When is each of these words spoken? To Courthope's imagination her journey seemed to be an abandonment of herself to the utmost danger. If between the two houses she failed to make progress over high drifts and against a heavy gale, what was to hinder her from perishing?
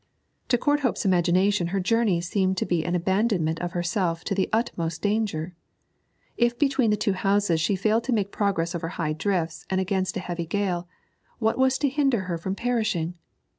To 0.47 0.57
Courthope's 0.57 1.05
imagination 1.05 1.67
her 1.67 1.79
journey 1.79 2.21
seemed 2.21 2.57
to 2.57 2.65
be 2.65 2.83
an 2.83 2.95
abandonment 2.95 3.59
of 3.61 3.73
herself 3.73 4.23
to 4.23 4.33
the 4.33 4.49
utmost 4.51 5.03
danger. 5.03 5.53
If 6.37 6.57
between 6.57 6.89
the 6.89 6.97
two 6.97 7.13
houses 7.13 7.61
she 7.61 7.75
failed 7.75 8.03
to 8.05 8.11
make 8.11 8.31
progress 8.31 8.73
over 8.73 8.87
high 8.87 9.13
drifts 9.13 9.67
and 9.69 9.79
against 9.79 10.17
a 10.17 10.19
heavy 10.19 10.47
gale, 10.47 10.87
what 11.37 11.59
was 11.59 11.77
to 11.77 11.87
hinder 11.87 12.21
her 12.21 12.39
from 12.39 12.55
perishing? 12.55 13.13